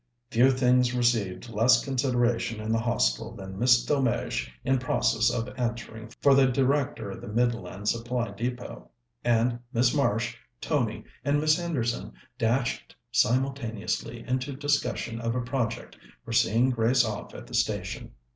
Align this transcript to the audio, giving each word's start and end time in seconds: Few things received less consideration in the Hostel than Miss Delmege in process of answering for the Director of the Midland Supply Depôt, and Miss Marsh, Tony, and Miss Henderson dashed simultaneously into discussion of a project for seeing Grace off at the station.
Few 0.31 0.49
things 0.49 0.95
received 0.95 1.49
less 1.49 1.85
consideration 1.85 2.59
in 2.59 2.71
the 2.71 2.79
Hostel 2.79 3.35
than 3.35 3.59
Miss 3.59 3.85
Delmege 3.85 4.49
in 4.63 4.79
process 4.79 5.29
of 5.29 5.53
answering 5.59 6.09
for 6.23 6.33
the 6.33 6.47
Director 6.47 7.11
of 7.11 7.21
the 7.21 7.27
Midland 7.27 7.87
Supply 7.87 8.29
Depôt, 8.31 8.87
and 9.23 9.59
Miss 9.71 9.93
Marsh, 9.93 10.35
Tony, 10.59 11.03
and 11.23 11.39
Miss 11.39 11.55
Henderson 11.59 12.13
dashed 12.39 12.95
simultaneously 13.11 14.25
into 14.27 14.55
discussion 14.55 15.21
of 15.21 15.35
a 15.35 15.41
project 15.41 15.95
for 16.25 16.33
seeing 16.33 16.71
Grace 16.71 17.05
off 17.05 17.35
at 17.35 17.45
the 17.45 17.53
station. 17.53 18.15